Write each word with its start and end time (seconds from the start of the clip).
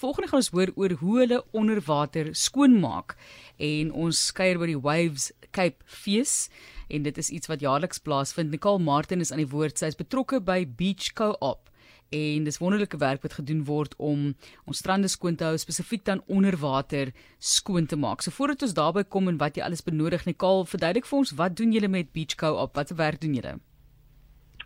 volgende 0.00 0.30
gaan 0.30 0.40
ons 0.40 0.52
hoor 0.54 0.70
oor 0.80 0.92
hoe 1.02 1.16
hulle 1.18 1.38
onderwater 1.56 2.30
skoonmaak 2.36 3.16
en 3.60 3.90
ons 3.92 4.20
kuier 4.36 4.60
by 4.60 4.70
die 4.70 4.80
Waves 4.80 5.30
Cape 5.52 5.84
fees 5.84 6.48
en 6.88 7.04
dit 7.04 7.18
is 7.20 7.30
iets 7.30 7.50
wat 7.50 7.60
jaarliks 7.60 8.00
plaasvind. 8.02 8.50
Nicole 8.50 8.80
Martin 8.82 9.20
is 9.20 9.32
aan 9.32 9.42
die 9.42 9.50
woord. 9.50 9.78
Sy 9.78 9.90
is 9.92 9.98
betrokke 9.98 10.40
by 10.40 10.62
Beach 10.64 11.12
Co-op 11.18 11.68
en 12.10 12.46
dis 12.48 12.58
wonderlike 12.58 12.98
werk 12.98 13.22
wat 13.22 13.36
gedoen 13.38 13.60
word 13.68 13.92
om 14.02 14.32
ons 14.66 14.80
strande 14.82 15.08
skoon 15.12 15.36
te 15.38 15.46
hou 15.46 15.58
spesifiek 15.60 16.02
dan 16.08 16.22
onder 16.26 16.56
water 16.58 17.12
skoon 17.38 17.86
te 17.86 17.98
maak. 18.00 18.24
So 18.24 18.34
voordat 18.34 18.64
ons 18.66 18.74
daarby 18.74 19.04
kom 19.06 19.28
en 19.30 19.38
wat 19.38 19.60
jy 19.60 19.66
alles 19.66 19.84
benodig, 19.86 20.24
Nicole, 20.26 20.66
verduidelik 20.66 21.06
vir 21.06 21.18
ons 21.20 21.34
wat 21.38 21.58
doen 21.60 21.76
julle 21.76 21.92
met 21.92 22.10
Beach 22.16 22.34
Co-op? 22.40 22.74
Wat 22.74 22.90
se 22.90 22.98
werk 22.98 23.20
doen 23.22 23.36
julle? 23.38 23.58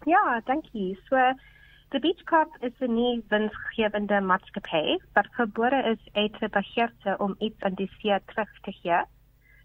Ja, 0.08 0.40
dankie. 0.46 0.94
So 1.08 1.20
the 1.94 2.00
Beach 2.00 2.24
Co-op 2.26 2.50
is 2.60 2.76
'n 2.80 2.94
nuwe 2.94 3.22
winsgewende 3.28 4.20
maatskappy 4.20 4.98
wat 5.16 5.28
gebore 5.38 5.80
is 5.92 6.02
uit 6.12 6.40
'n 6.40 6.50
begeerte 6.50 7.14
om 7.18 7.34
iets 7.38 7.60
aan 7.62 7.74
die 7.74 7.90
see 7.98 8.18
terug 8.24 8.50
te 8.62 8.72
gee. 8.72 9.02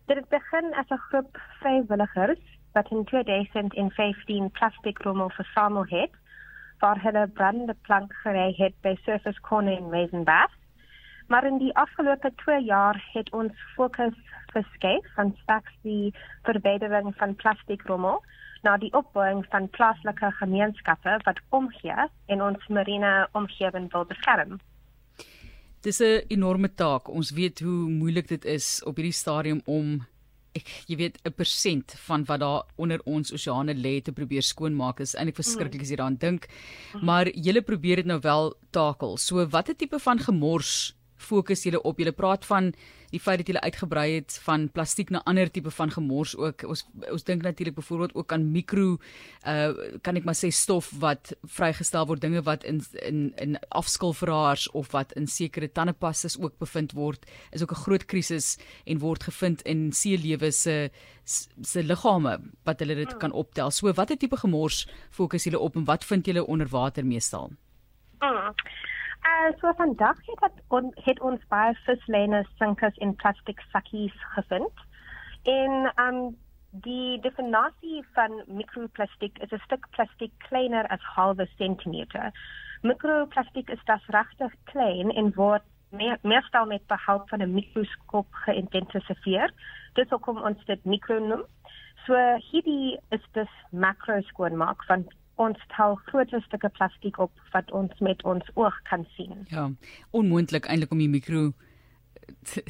Dit 0.05 0.17
het 0.17 0.29
begin 0.29 0.73
as 0.73 0.89
'n 0.89 1.05
groep 1.07 1.39
vrywilligers 1.59 2.43
wat 2.73 2.91
in 2.91 3.03
2015 3.03 4.51
plastic 4.51 4.97
rommel 4.97 5.29
versamel 5.29 5.85
het 5.87 6.13
waar 6.79 7.01
hulle 7.01 7.27
brandende 7.27 7.75
plank 7.81 8.13
gery 8.13 8.53
het 8.57 8.73
by 8.81 8.95
Surface 9.03 9.41
Corner 9.41 9.77
in 9.77 9.89
Mazenbath. 9.89 10.53
Maar 11.27 11.45
in 11.45 11.57
die 11.57 11.75
afgelope 11.75 12.31
2 12.35 12.63
jaar 12.63 13.09
het 13.13 13.31
ons 13.31 13.53
fokus 13.75 14.17
verskuif 14.45 15.13
van 15.13 15.35
slegs 15.43 15.73
die 15.81 16.13
verbetering 16.41 17.15
van 17.15 17.35
plastiekrommel 17.35 18.23
na 18.63 18.77
die 18.77 18.91
opbouing 18.93 19.45
van 19.51 19.69
plaaslike 19.69 20.31
gemeenskappe 20.39 21.19
wat 21.25 21.39
omgee 21.49 22.07
en 22.25 22.41
ons 22.41 22.67
marine 22.67 23.27
omgewing 23.31 23.91
wil 23.93 24.05
beskerm. 24.05 24.59
Dis 25.81 26.01
'n 26.01 26.23
enorme 26.27 26.73
taak. 26.75 27.07
Ons 27.07 27.31
weet 27.31 27.59
hoe 27.59 27.89
moeilik 27.89 28.27
dit 28.27 28.45
is 28.45 28.83
op 28.83 28.95
hierdie 28.95 29.13
stadium 29.13 29.61
om 29.65 30.05
ek 30.57 30.67
jy 30.87 30.95
weet 30.97 31.17
'n 31.23 31.31
persent 31.31 31.95
van 32.07 32.25
wat 32.25 32.39
daar 32.39 32.63
onder 32.75 32.99
ons 33.05 33.31
oseane 33.31 33.73
lê 33.73 34.01
te 34.01 34.11
probeer 34.11 34.41
skoonmaak 34.41 34.99
is 34.99 35.15
eintlik 35.15 35.35
verskriklik 35.35 35.81
as 35.81 35.89
jy 35.89 35.95
daaraan 35.95 36.17
dink. 36.17 36.47
Maar 37.01 37.29
julle 37.29 37.61
probeer 37.61 37.95
dit 37.95 38.05
nou 38.05 38.19
wel 38.19 38.53
takel. 38.71 39.17
So 39.17 39.45
watter 39.45 39.75
tipe 39.75 39.99
van 39.99 40.19
gemors 40.19 40.93
fokus 41.19 41.63
julle 41.63 41.81
op? 41.83 41.99
Julle 41.99 42.15
praat 42.15 42.45
van 42.47 42.71
die 43.09 43.19
feit 43.19 43.41
dat 43.41 43.47
julle 43.49 43.61
uitgebrei 43.65 44.05
het 44.19 44.35
van 44.45 44.67
plastiek 44.73 45.09
na 45.09 45.21
ander 45.29 45.49
tipe 45.51 45.71
van 45.73 45.91
gemors 45.91 46.35
ook. 46.37 46.63
Ons 46.69 46.85
ons 47.09 47.25
dink 47.25 47.41
natuurlik 47.45 47.75
byvoorbeeld 47.75 48.15
ook 48.15 48.33
aan 48.33 48.51
mikro 48.53 48.97
uh 49.47 49.97
kan 50.05 50.17
ek 50.19 50.27
maar 50.27 50.37
sê 50.37 50.51
stof 50.53 50.91
wat 51.01 51.33
vrygestel 51.57 52.05
word, 52.09 52.21
dinge 52.21 52.41
wat 52.45 52.63
in 52.63 52.81
in 53.05 53.31
in 53.41 53.57
afskilferaars 53.69 54.69
of 54.77 54.91
wat 54.93 55.13
in 55.17 55.27
sekere 55.27 55.71
tandepastas 55.71 56.37
ook 56.39 56.57
bevind 56.59 56.93
word, 56.97 57.25
is 57.51 57.61
ook 57.61 57.71
'n 57.71 57.83
groot 57.85 58.05
krisis 58.05 58.57
en 58.85 58.99
word 58.99 59.23
gevind 59.23 59.61
in 59.61 59.91
seelewe 59.91 60.51
se 60.51 60.89
se 61.61 61.83
liggame 61.83 62.39
wat 62.63 62.79
hulle 62.79 62.95
dit 62.95 63.17
kan 63.17 63.31
optel. 63.31 63.71
So 63.71 63.93
watter 63.93 64.17
tipe 64.17 64.37
gemors 64.37 64.87
fokus 65.09 65.43
julle 65.43 65.59
op 65.59 65.75
en 65.75 65.85
wat 65.85 66.05
vind 66.05 66.25
julle 66.25 66.45
onder 66.45 66.67
water 66.67 67.05
meestal? 67.05 67.51
Mm. 68.21 68.53
Uh, 69.25 69.59
so 69.59 69.73
vandag 69.77 70.17
het, 70.25 70.39
het, 70.39 70.63
on, 70.67 70.91
het 70.95 71.19
ons 71.19 71.41
baie 71.47 71.73
vislene 71.85 72.45
sinkers 72.57 72.97
in 72.97 73.15
plastic 73.15 73.59
sakkies 73.71 74.15
gevind. 74.35 74.85
En 75.43 75.91
um, 75.95 76.37
die 76.69 77.19
definitie 77.19 78.05
van 78.13 78.43
microplastiek 78.47 79.37
is 79.37 79.51
een 79.51 79.65
stuk 79.65 79.87
plastic 79.89 80.31
kleiner 80.37 80.87
als 80.87 81.03
halve 81.03 81.47
centimeter. 81.57 82.31
Microplastiek 82.81 83.69
is 83.69 83.83
dat 83.83 84.01
rechtig 84.07 84.53
klein 84.63 85.11
en 85.11 85.33
wordt 85.33 85.65
meer, 85.89 86.17
meestal 86.21 86.65
met 86.65 86.87
behulp 86.87 87.29
van 87.29 87.39
een 87.39 87.53
microscoop 87.53 88.27
geïdentificeerd. 88.31 89.53
Dus 89.93 90.11
ook 90.11 90.27
om 90.27 90.41
ons 90.41 90.65
dit 90.65 90.85
micro 90.85 91.19
noemen. 91.19 91.47
So 92.05 92.15
hierdie 92.51 92.99
is 93.09 93.25
dus 93.31 93.49
macro 93.71 94.21
skoonmaak 94.21 94.83
van 94.83 95.07
ons 95.39 95.65
tel 95.75 95.95
groot 96.09 96.35
stukke 96.45 96.69
plastiek 96.75 97.17
op 97.19 97.31
wat 97.53 97.71
ons 97.71 98.03
met 98.05 98.23
ons 98.27 98.53
oog 98.55 98.75
kan 98.89 99.05
sien. 99.15 99.45
Ja, 99.53 99.69
onmoontlik 100.11 100.67
eintlik 100.67 100.91
om 100.91 101.01
die 101.01 101.11
mikro 101.11 101.49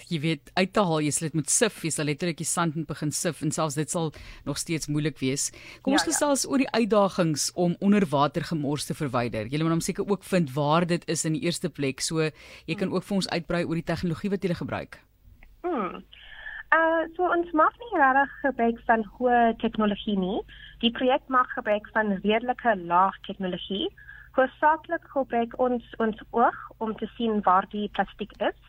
jy 0.09 0.19
weet 0.23 0.51
uit 0.55 0.71
te 0.73 0.83
haal 0.85 1.01
jy 1.03 1.11
sal 1.13 1.27
dit 1.27 1.37
met 1.39 1.51
sif 1.51 1.81
jy 1.83 1.91
sal 1.93 2.07
letterlik 2.09 2.39
die 2.39 2.47
sand 2.47 2.77
moet 2.77 2.87
begin 2.89 3.11
sif 3.15 3.41
en 3.45 3.51
selfs 3.55 3.77
dit 3.79 3.91
sal 3.91 4.11
nog 4.47 4.59
steeds 4.61 4.89
moeilik 4.91 5.19
wees. 5.21 5.49
Kom 5.83 5.95
ons 5.95 6.05
ja, 6.05 6.11
gesels 6.11 6.45
ja. 6.45 6.51
oor 6.51 6.63
die 6.63 6.71
uitdagings 6.71 7.49
om 7.59 7.75
onderwater 7.85 8.45
gemors 8.47 8.87
te 8.89 8.95
verwyder. 8.97 9.49
Jy 9.51 9.61
moet 9.63 9.77
hom 9.77 9.83
seker 9.83 10.07
ook 10.07 10.23
vind 10.27 10.53
waar 10.55 10.87
dit 10.89 11.05
is 11.11 11.25
in 11.27 11.37
die 11.37 11.43
eerste 11.47 11.69
plek. 11.69 12.03
So 12.05 12.29
jy 12.29 12.79
kan 12.79 12.93
ook 12.93 13.05
vir 13.07 13.19
ons 13.21 13.29
uitbrei 13.29 13.65
oor 13.65 13.79
die 13.79 13.87
tegnologie 13.87 14.31
wat 14.33 14.45
jy 14.45 14.57
gebruik. 14.61 15.01
Hmm. 15.65 16.03
Uh 16.69 17.05
so 17.15 17.25
ons 17.33 17.51
maak 17.57 17.77
nie 17.81 17.99
regtig 17.99 18.33
gebruik 18.41 18.81
van 18.87 19.03
hoë 19.17 19.37
tegnologie 19.61 20.17
nie. 20.23 20.41
Die 20.83 20.91
projek 20.97 21.23
maak 21.35 21.49
gebruik 21.57 21.87
van 21.95 22.11
redelike 22.25 22.75
laag 22.91 23.15
tegnologie. 23.27 23.87
Hoofsaaklik 24.37 25.07
gebruik 25.13 25.55
ons 25.65 25.87
ons 26.05 26.19
oog 26.29 26.59
om 26.77 26.93
te 26.99 27.09
sien 27.15 27.41
waar 27.47 27.65
die 27.71 27.87
plastiek 27.97 28.35
is. 28.49 28.59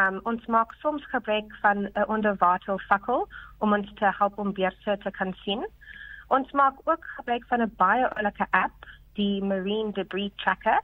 Um 0.00 0.18
ons 0.32 0.48
maak 0.56 0.74
soms 0.80 1.06
gebruik 1.12 1.54
van 1.62 1.86
'n 1.86 2.08
onderwater 2.16 2.82
fakkel 2.88 3.28
om 3.58 3.76
ons 3.78 3.94
te 4.02 4.10
help 4.18 4.38
om 4.38 4.52
beter 4.52 4.98
te 4.98 5.10
kan 5.10 5.32
sien. 5.44 5.62
Ons 6.28 6.50
maak 6.50 6.74
ook 6.84 7.06
gebruik 7.16 7.46
van 7.46 7.62
'n 7.62 7.74
baie 7.76 8.10
oulike 8.16 8.46
app, 8.50 8.90
die 9.14 9.42
Marine 9.44 9.92
Debris 9.92 10.34
Tracker. 10.42 10.82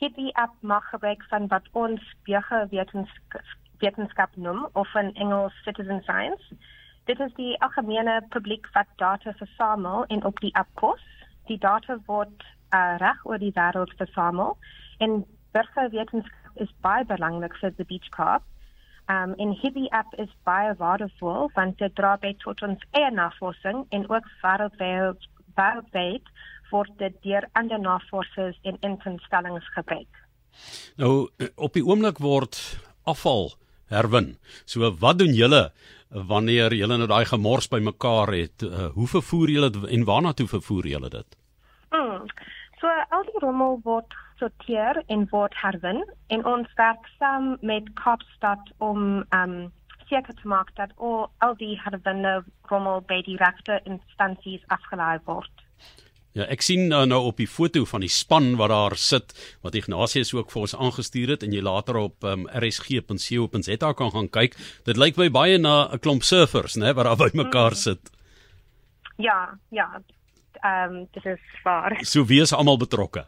Hierdie 0.00 0.36
app 0.36 0.54
maak 0.60 0.84
gebruik 0.84 1.22
van 1.28 1.46
wat 1.48 1.68
ons 1.72 2.00
biowetenskap 2.24 3.44
wetenskap 3.78 4.36
noem 4.36 4.68
of 4.72 4.94
in 4.94 5.14
Engels 5.14 5.52
citizen 5.64 6.02
science. 6.02 6.56
Dit 7.04 7.20
is 7.20 7.34
die 7.34 7.54
algemene 7.62 8.22
publiek 8.28 8.66
wat 8.72 8.86
data 8.96 9.32
versamel 9.32 10.04
en 10.04 10.24
op 10.24 10.40
die 10.40 10.54
app 10.54 10.68
kos. 10.74 11.02
Die 11.46 11.58
data 11.58 11.98
word 12.06 12.44
uh, 12.74 12.96
reg 12.98 13.24
oor 13.24 13.38
die 13.38 13.54
wêreld 13.54 13.92
versamel 13.96 14.56
en 14.98 15.24
burgerwetenskap 15.52 16.60
is 16.60 16.72
baie 16.80 17.04
belangrik 17.04 17.56
vir 17.60 17.72
die 17.76 17.86
beach 17.88 18.08
corp. 18.16 18.44
Um 19.12 19.34
en 19.38 19.52
hierdie 19.60 19.90
app 19.94 20.14
is 20.18 20.32
baie 20.48 20.74
waardevol 20.80 21.50
want 21.54 21.78
dit 21.78 21.94
dra 21.94 22.16
by 22.22 22.32
tot 22.42 22.62
ons 22.66 22.86
eie 22.90 23.10
navorsing 23.14 23.84
en 23.94 24.08
ook 24.10 24.26
wêreldwyd 24.42 25.28
wêreldwyd 25.56 26.32
word 26.70 26.90
dit 26.98 27.14
deur 27.22 27.46
ander 27.52 27.78
navorsers 27.80 28.58
en 28.62 28.80
instellings 28.80 29.68
gebruik. 29.76 30.22
Nou 30.96 31.28
op 31.54 31.76
die 31.76 31.84
oomblik 31.84 32.18
word 32.18 32.58
afval 33.04 33.52
herwin. 33.92 34.36
So 34.64 34.90
wat 35.00 35.18
doen 35.18 35.34
julle 35.34 35.70
wanneer 36.10 36.74
julle 36.74 36.98
nou 36.98 37.08
daai 37.10 37.24
gemors 37.24 37.68
bymekaar 37.68 38.32
het? 38.34 38.62
Uh, 38.62 38.90
hoe 38.94 39.06
vervoer 39.06 39.50
julle 39.50 39.70
dit 39.70 39.88
en 39.96 40.04
waarna 40.04 40.32
toe 40.32 40.46
vervoer 40.48 40.86
julle 40.86 41.10
dit? 41.10 41.36
Mm. 41.90 42.28
So 42.80 42.92
al 43.10 43.24
die 43.30 43.40
rommel 43.42 43.80
word 43.84 44.14
sorteer 44.38 45.02
en 45.06 45.26
word 45.30 45.54
herwin 45.62 46.04
en 46.28 46.44
ons 46.44 46.72
werk 46.76 47.08
saam 47.18 47.56
met 47.60 47.88
Kaapstad 48.02 48.72
om 48.78 49.24
um 49.32 49.56
seker 50.08 50.34
te 50.38 50.48
maak 50.48 50.68
dat 50.76 50.92
al 50.98 51.54
die 51.58 51.74
herwinne 51.82 52.44
rommel 52.70 53.00
by 53.10 53.22
die 53.26 53.36
regte 53.40 53.80
instansies 53.84 54.62
afgelaai 54.76 55.18
word. 55.24 55.64
Ja, 56.36 56.44
ek 56.52 56.60
sien 56.60 56.90
uh, 56.92 57.06
nou 57.08 57.22
op 57.30 57.38
die 57.40 57.48
foto 57.48 57.86
van 57.88 58.02
die 58.04 58.12
span 58.12 58.58
wat 58.60 58.68
daar 58.68 58.96
sit 59.00 59.32
wat 59.64 59.76
Ignatius 59.78 60.34
ook 60.36 60.50
vir 60.52 60.66
ons 60.66 60.74
aangestuur 60.76 61.30
het 61.32 61.46
en 61.46 61.54
jy 61.56 61.62
later 61.64 61.96
op 61.96 62.26
um, 62.28 62.44
rsg.co.za 62.60 63.92
kan 63.96 64.12
gaan 64.12 64.28
kyk. 64.28 64.58
Dit 64.84 65.00
lyk 65.00 65.16
my 65.16 65.30
baie 65.32 65.56
na 65.56 65.88
'n 65.88 66.02
klomp 66.04 66.28
surfers, 66.28 66.76
né, 66.76 66.92
wat 66.92 67.08
daar 67.08 67.16
by 67.16 67.30
mekaar 67.32 67.72
mm. 67.72 67.80
sit. 67.80 68.12
Ja, 69.16 69.56
ja. 69.72 70.02
Ehm 70.60 70.92
um, 70.92 71.08
dit 71.16 71.24
is 71.24 71.40
waar. 71.64 71.96
So 72.04 72.28
wie 72.28 72.40
is 72.40 72.52
almal 72.52 72.76
betrokke? 72.76 73.24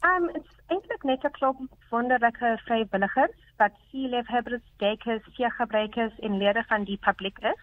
Ehm 0.00 0.24
um, 0.24 0.32
dit's 0.32 0.56
eintlik 0.72 1.04
net 1.04 1.24
'n 1.24 1.36
klomp 1.36 1.68
wonderlike 1.90 2.56
vrywilligers 2.64 3.36
wat 3.58 3.76
seelefhebbers, 3.90 4.64
dekers, 4.76 5.24
seegebruikers 5.36 6.16
en 6.18 6.38
lede 6.38 6.64
van 6.68 6.84
die 6.84 6.96
publiek 6.96 7.38
is. 7.38 7.60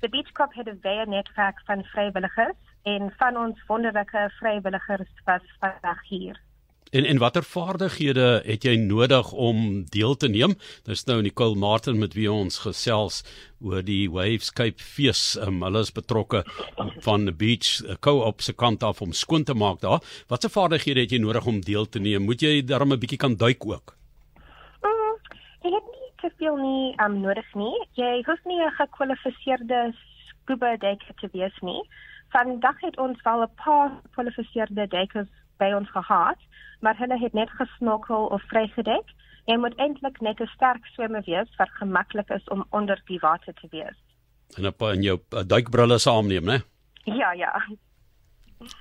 The 0.00 0.08
Beach 0.08 0.32
Club 0.32 0.54
het 0.54 0.68
'n 0.68 0.80
baie 0.80 1.06
netwerk 1.06 1.60
van 1.66 1.84
vrywilligers 1.84 2.60
en 2.84 3.12
van 3.16 3.36
ons 3.36 3.66
wonderlike 3.66 4.30
vrywilligers 4.38 5.12
was 5.24 5.44
vandag 5.60 6.08
hier. 6.08 6.40
En 6.94 7.04
en 7.04 7.18
watter 7.18 7.42
vaardighede 7.42 8.42
het 8.44 8.62
jy 8.62 8.76
nodig 8.78 9.32
om 9.32 9.84
deel 9.90 10.14
te 10.14 10.28
neem? 10.28 10.52
Dis 10.86 11.02
nou 11.08 11.16
Nicole 11.22 11.56
Martin 11.58 11.98
met 11.98 12.14
wie 12.14 12.28
ons 12.30 12.60
gesels 12.62 13.24
oor 13.58 13.82
die 13.82 14.06
Wavescape 14.10 14.78
fees. 14.78 15.34
Um, 15.42 15.62
hulle 15.66 15.82
is 15.82 15.90
betrokke 15.96 16.44
van 17.06 17.26
the 17.26 17.34
Beach 17.34 17.98
Co-op 18.04 18.46
se 18.46 18.54
kant 18.54 18.86
af 18.86 19.02
om 19.02 19.12
skoon 19.12 19.44
te 19.44 19.58
maak 19.58 19.80
daar. 19.82 20.04
Watse 20.30 20.52
vaardighede 20.52 21.02
het 21.02 21.16
jy 21.16 21.18
nodig 21.24 21.50
om 21.50 21.60
deel 21.66 21.88
te 21.88 21.98
neem? 21.98 22.28
Moet 22.30 22.46
jy 22.46 22.62
darm 22.62 22.92
'n 22.92 23.00
bietjie 23.00 23.18
kan 23.18 23.34
duik 23.36 23.66
ook? 23.66 23.96
Mm, 24.86 25.18
ek 25.66 25.72
het 25.72 25.86
nie 25.98 26.10
te 26.22 26.30
veel 26.38 26.56
nie 26.56 26.94
um, 27.02 27.20
nodig 27.20 27.54
nie. 27.54 27.74
Jy 27.98 28.22
hoef 28.22 28.44
nie 28.44 28.60
'n 28.62 28.76
gekwalifiseerde 28.78 29.94
scuba 30.28 30.76
diver 30.76 31.14
te 31.18 31.28
wees 31.32 31.58
nie 31.62 31.82
vandag 32.34 32.80
het 32.80 32.96
ons 32.98 33.22
wel 33.22 33.42
'n 33.42 33.54
paar 33.64 33.90
kwalifiseerde 34.10 34.86
duikers 34.86 35.32
by 35.56 35.70
ons 35.78 35.90
gehad, 35.90 36.40
maar 36.80 36.96
hulle 36.98 37.18
het 37.18 37.32
net 37.32 37.50
gesnorkel 37.50 38.26
of 38.26 38.42
vrygedek. 38.42 39.06
Jy 39.44 39.56
moet 39.56 39.76
eintlik 39.76 40.20
net 40.20 40.40
'n 40.40 40.46
sterk 40.46 40.86
swemmer 40.86 41.22
wees 41.26 41.50
wat 41.56 41.70
gemaklik 41.70 42.28
is 42.28 42.44
om 42.48 42.64
onder 42.70 43.02
die 43.04 43.18
water 43.18 43.54
te 43.54 43.66
wees. 43.70 43.98
En 44.56 44.66
op 44.66 44.82
in 44.82 45.02
jou 45.02 45.20
uh, 45.30 45.40
duikbrille 45.46 45.98
saamneem, 45.98 46.44
né? 46.44 46.58
Ja, 47.04 47.32
ja. 47.32 47.66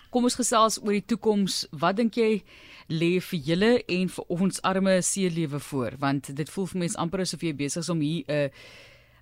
Kom 0.09 0.23
ons 0.23 0.35
gesels 0.35 0.81
oor 0.83 0.91
die 0.91 1.05
toekoms. 1.05 1.67
Wat 1.71 1.95
dink 1.95 2.13
jy 2.13 2.43
lê 2.87 3.21
vir 3.21 3.39
julle 3.39 3.83
en 3.85 4.09
vir 4.09 4.25
ons 4.27 4.61
arme 4.61 5.01
seelewe 5.01 5.59
voor? 5.59 5.91
Want 5.99 6.35
dit 6.35 6.49
voel 6.49 6.65
vir 6.65 6.79
mense 6.79 6.97
amper 6.97 7.19
asof 7.19 7.41
jy 7.41 7.55
besig 7.55 7.81
is 7.81 7.89
om 7.89 7.99
hier 7.99 8.23
'n 8.27 8.31
uh, 8.31 8.49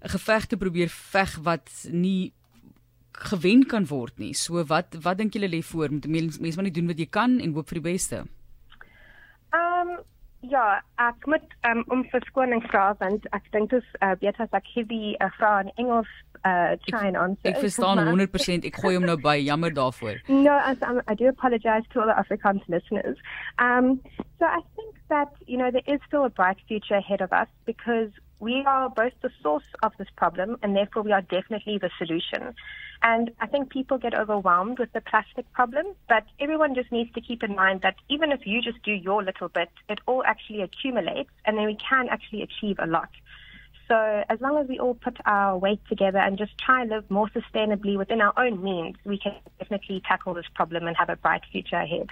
'n 0.01 0.09
geveg 0.09 0.45
te 0.45 0.57
probeer 0.57 0.89
veg 0.89 1.35
wat 1.35 1.69
nie 1.89 2.33
gewen 3.11 3.65
kan 3.67 3.87
word 3.87 4.17
nie. 4.19 4.33
So 4.33 4.63
wat 4.65 4.95
wat 5.03 5.17
dink 5.17 5.33
julle 5.33 5.49
lê 5.49 5.61
voor? 5.63 5.91
Moet 5.91 6.07
mense 6.07 6.55
maar 6.55 6.63
net 6.63 6.73
doen 6.75 6.87
wat 6.87 6.99
jy 6.99 7.09
kan 7.09 7.39
en 7.39 7.53
hoop 7.53 7.67
vir 7.67 7.81
die 7.81 7.89
beste. 7.91 8.23
Ehm 9.51 9.89
um, 9.89 9.99
ja, 10.41 10.81
ek 10.97 11.25
moet 11.29 11.53
um, 11.69 11.83
om 11.93 12.03
verskoning 12.09 12.63
vra 12.65 12.95
want 12.99 13.27
ek 13.35 13.45
dink 13.53 13.69
dit 13.69 13.83
is 13.83 13.89
uh, 14.01 14.15
beter 14.17 14.47
as 14.47 14.55
ek 14.57 14.69
hierdie 14.73 15.13
uh, 15.21 15.29
vra 15.37 15.59
in 15.61 15.71
Engels 15.77 16.09
uh 16.41 16.73
try 16.87 17.05
and 17.05 17.17
answer. 17.17 17.51
Ek 17.51 17.59
verstaan 17.61 18.01
100%. 18.01 18.65
Ek 18.65 18.79
gooi 18.81 18.95
hom 18.95 19.05
nou 19.05 19.17
by. 19.21 19.35
Jammer 19.37 19.73
daarvoor. 19.73 20.17
No, 20.41 20.57
as, 20.57 20.81
um, 20.87 21.01
I 21.07 21.13
do 21.13 21.27
apologize 21.29 21.85
to 21.93 22.01
all 22.01 22.09
the 22.09 22.17
Afrikaans 22.17 22.65
listeners. 22.67 23.17
Um 23.59 23.99
so 24.39 24.45
I 24.45 24.61
think 24.75 24.95
that 25.09 25.29
you 25.45 25.57
know 25.57 25.69
there 25.69 25.85
is 25.85 26.01
still 26.07 26.25
a 26.25 26.29
bright 26.29 26.57
future 26.67 26.95
ahead 26.95 27.21
of 27.21 27.31
us 27.31 27.47
because 27.65 28.09
we 28.41 28.63
are 28.65 28.89
both 28.89 29.13
the 29.21 29.29
source 29.41 29.63
of 29.83 29.93
this 29.97 30.07
problem 30.17 30.57
and 30.61 30.75
therefore 30.75 31.03
we 31.03 31.11
are 31.11 31.21
definitely 31.21 31.77
the 31.77 31.91
solution. 31.97 32.55
And 33.03 33.31
I 33.39 33.45
think 33.45 33.69
people 33.69 33.99
get 33.99 34.13
overwhelmed 34.15 34.79
with 34.79 34.91
the 34.93 35.01
plastic 35.01 35.51
problem, 35.53 35.85
but 36.09 36.23
everyone 36.39 36.75
just 36.75 36.91
needs 36.91 37.13
to 37.13 37.21
keep 37.21 37.43
in 37.43 37.55
mind 37.55 37.81
that 37.81 37.95
even 38.09 38.31
if 38.31 38.45
you 38.45 38.61
just 38.61 38.81
do 38.83 38.91
your 38.91 39.23
little 39.23 39.47
bit, 39.47 39.69
it 39.87 39.99
all 40.07 40.23
actually 40.25 40.61
accumulates 40.61 41.29
and 41.45 41.57
then 41.57 41.65
we 41.65 41.75
can 41.75 42.09
actually 42.09 42.41
achieve 42.41 42.77
a 42.79 42.87
lot. 42.87 43.09
So 43.87 44.23
as 44.29 44.41
long 44.41 44.57
as 44.57 44.67
we 44.67 44.79
all 44.79 44.95
put 44.95 45.17
our 45.25 45.57
weight 45.57 45.81
together 45.87 46.19
and 46.19 46.37
just 46.37 46.57
try 46.57 46.81
and 46.81 46.89
live 46.89 47.09
more 47.11 47.27
sustainably 47.29 47.97
within 47.97 48.21
our 48.21 48.33
own 48.37 48.63
means, 48.63 48.95
we 49.05 49.19
can 49.19 49.35
definitely 49.59 50.01
tackle 50.07 50.33
this 50.33 50.45
problem 50.55 50.87
and 50.87 50.97
have 50.97 51.09
a 51.09 51.15
bright 51.15 51.41
future 51.51 51.75
ahead. 51.75 52.09